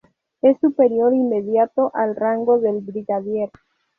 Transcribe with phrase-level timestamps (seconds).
[0.41, 3.51] Es superior inmediato al rango del brigadier.